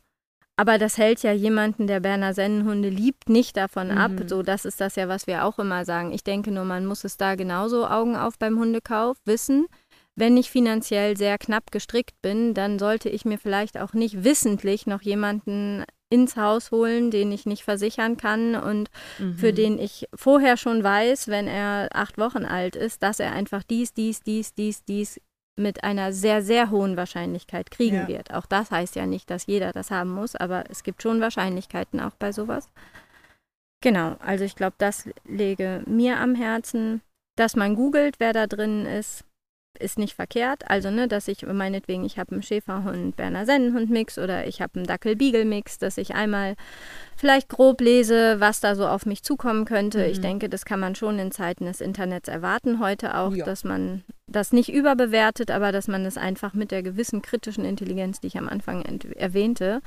[0.60, 4.12] aber das hält ja jemanden, der Berner Sennenhunde liebt, nicht davon ab.
[4.12, 4.27] Mhm.
[4.27, 6.12] So, das ist das ja, was wir auch immer sagen.
[6.12, 9.67] Ich denke nur, man muss es da genauso Augen auf beim Hundekauf wissen.
[10.15, 14.88] Wenn ich finanziell sehr knapp gestrickt bin, dann sollte ich mir vielleicht auch nicht wissentlich
[14.88, 18.89] noch jemanden ins Haus holen, den ich nicht versichern kann und
[19.36, 19.56] für Mhm.
[19.56, 23.93] den ich vorher schon weiß, wenn er acht Wochen alt ist, dass er einfach dies,
[23.93, 25.20] dies, dies, dies, dies
[25.60, 28.08] mit einer sehr, sehr hohen Wahrscheinlichkeit kriegen Ja.
[28.08, 28.34] wird.
[28.34, 32.00] Auch das heißt ja nicht, dass jeder das haben muss, aber es gibt schon Wahrscheinlichkeiten
[32.00, 32.70] auch bei sowas.
[33.82, 37.02] Genau, also ich glaube, das lege mir am Herzen,
[37.36, 39.24] dass man googelt, wer da drin ist,
[39.78, 40.70] ist nicht verkehrt.
[40.70, 44.86] Also, ne, dass ich meinetwegen, ich habe einen Schäferhund, Berner Sennenhund-Mix oder ich habe einen
[44.86, 46.56] Dackel-Beagle-Mix, dass ich einmal
[47.16, 50.06] vielleicht grob lese, was da so auf mich zukommen könnte.
[50.06, 50.24] Ich Mhm.
[50.24, 53.46] denke, das kann man schon in Zeiten des Internets erwarten heute auch, Ja.
[53.46, 58.20] dass man das nicht überbewertet, aber dass man es einfach mit der gewissen kritischen Intelligenz,
[58.20, 58.84] die ich am Anfang
[59.16, 59.82] erwähnte,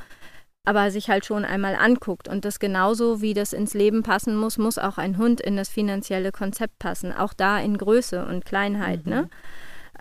[0.66, 2.28] aber sich halt schon einmal anguckt.
[2.28, 5.68] Und das genauso wie das ins Leben passen muss, muss auch ein Hund in das
[5.70, 7.12] finanzielle Konzept passen.
[7.12, 9.06] Auch da in Größe und Kleinheit.
[9.06, 9.12] Mhm.
[9.12, 9.28] Ne?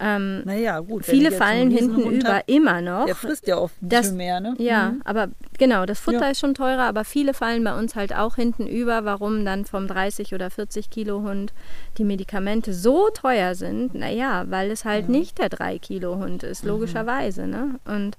[0.01, 1.05] Ähm, Naja, gut.
[1.05, 3.05] viele fallen hinten Riesenhund über immer noch.
[3.05, 4.55] Der frisst ja oft ein Das- bisschen mehr, ne?
[4.57, 5.01] Ja, Mhm.
[5.03, 6.29] aber genau, das Futter Ja.
[6.29, 9.88] ist schon teurer, aber viele fallen bei uns halt auch hinten über, warum dann vom
[9.88, 11.53] 30 oder 40 Kilo Hund
[11.97, 13.93] die Medikamente so teuer sind.
[13.93, 15.12] Naja, weil es halt Ja.
[15.12, 16.69] nicht der 3 Kilo Hund ist, Mhm.
[16.69, 17.45] logischerweise.
[17.47, 17.79] Ne?
[17.85, 18.17] Und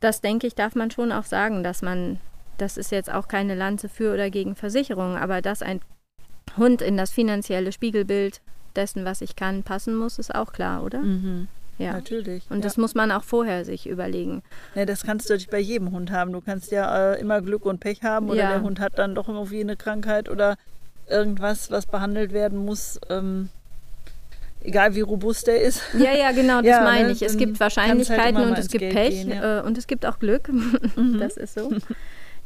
[0.00, 2.20] das denke ich, darf man schon auch sagen, dass man,
[2.58, 5.80] das ist jetzt auch keine Lanze für oder gegen Versicherungen, aber dass ein
[6.58, 8.40] Hund in das finanzielle Spiegelbild
[8.76, 11.00] dessen, was ich kann, passen muss, ist auch klar, oder?
[11.00, 11.48] Mhm.
[11.78, 11.92] Ja.
[11.92, 12.44] Natürlich.
[12.48, 12.62] Und ja.
[12.62, 14.42] das muss man auch vorher sich überlegen.
[14.74, 16.32] Ja, das kannst du natürlich bei jedem Hund haben.
[16.32, 18.48] Du kannst ja äh, immer Glück und Pech haben oder Ja.
[18.50, 20.56] der Hund hat dann doch irgendwie eine Krankheit oder
[21.08, 22.98] irgendwas, was behandelt werden muss.
[23.10, 23.50] Ähm,
[24.62, 25.82] egal wie robust der ist.
[25.92, 27.22] Ja, ja, genau, das Ja, meine ne, ich.
[27.22, 29.60] Es dann gibt halt Wahrscheinlichkeiten mal und es gibt Geld Pech gehen, ja.
[29.60, 30.48] äh, und es gibt auch Glück.
[30.96, 31.20] Mhm.
[31.20, 31.70] Das ist so.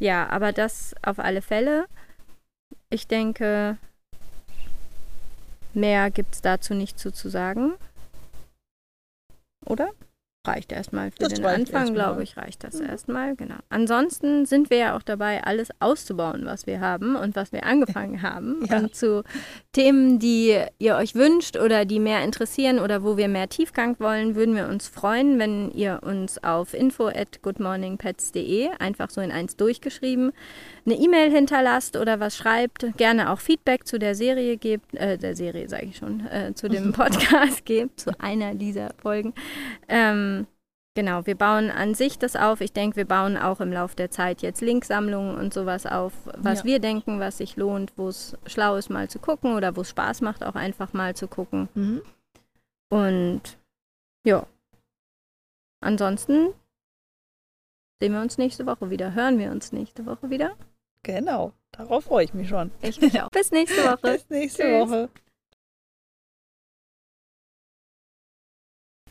[0.01, 1.85] Ja, aber das auf alle Fälle.
[2.89, 3.77] Ich denke,
[5.75, 7.73] mehr gibt es dazu nicht zu, zu sagen.
[9.67, 9.91] Oder?
[10.47, 12.87] Reicht erstmal für Das den Anfang, glaube ich, reicht das Mhm.
[12.87, 13.57] erstmal, genau.
[13.69, 18.23] Ansonsten sind wir ja auch dabei, alles auszubauen, was wir haben und was wir angefangen
[18.23, 18.65] haben.
[18.65, 18.79] Ja.
[18.79, 19.23] Und zu
[19.73, 24.35] Themen, die ihr euch wünscht oder die mehr interessieren oder wo wir mehr Tiefgang wollen,
[24.35, 29.57] würden wir uns freuen, wenn ihr uns auf info at goodmorningpets.de einfach so in eins
[29.57, 30.33] durchgeschrieben
[30.91, 35.37] eine E-Mail hinterlasst oder was schreibt, gerne auch Feedback zu der Serie gebt, äh, der
[35.37, 39.33] Serie sage ich schon, äh, zu dem Podcast gebt, zu einer dieser Folgen.
[39.89, 40.47] Ähm,
[40.95, 42.61] genau, wir bauen an sich das auf.
[42.61, 46.61] Ich denke, wir bauen auch im Laufe der Zeit jetzt Linksammlungen und sowas auf, was
[46.61, 46.65] Ja.
[46.65, 49.91] wir denken, was sich lohnt, wo es schlau ist, mal zu gucken oder wo es
[49.91, 51.69] Spaß macht, auch einfach mal zu gucken.
[51.75, 52.03] Mhm.
[52.93, 53.43] Und
[54.27, 54.45] ja,
[55.81, 56.53] ansonsten
[58.03, 60.57] sehen wir uns nächste Woche wieder, hören wir uns nächste Woche wieder.
[61.03, 62.71] Genau, darauf freue ich mich schon.
[62.83, 63.31] Ich mich auch.
[63.31, 63.99] Bis nächste Woche.
[64.03, 64.89] Bis nächste Tschüss.
[64.89, 65.09] Woche.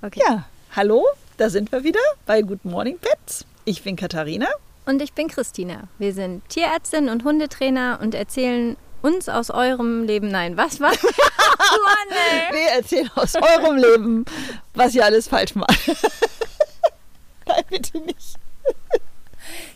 [0.02, 0.22] Okay.
[0.26, 1.06] Ja, hallo,
[1.38, 3.46] da sind wir wieder bei Good Morning Pets.
[3.66, 4.48] Ich bin Katharina.
[4.86, 5.88] Und ich bin Christina.
[5.98, 10.30] Wir sind Tierärztin und Hundetrainer und erzählen uns aus eurem Leben.
[10.30, 10.92] Nein, was war?
[10.92, 12.54] Mann, ey.
[12.56, 14.26] Wir erzählen aus eurem Leben,
[14.74, 15.88] was ihr alles falsch macht.
[17.46, 18.36] Nein, bitte nicht.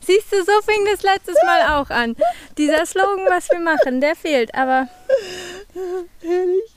[0.05, 2.15] Siehst du, so fing das letztes Mal auch an.
[2.57, 4.89] Dieser Slogan, was wir machen, der fehlt, aber.
[6.21, 6.73] Herrlich.